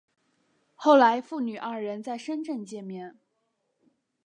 [0.73, 3.19] 后来父女二人在深圳见面。